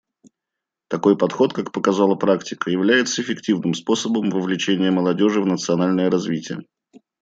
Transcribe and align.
Такой 0.87 1.15
подход, 1.15 1.53
как 1.53 1.71
показала 1.71 2.15
практика, 2.15 2.71
является 2.71 3.21
эффективным 3.21 3.75
способом 3.75 4.31
вовлечения 4.31 4.89
молодежи 4.89 5.39
в 5.41 5.45
национальное 5.45 6.09
развитие. 6.09 6.61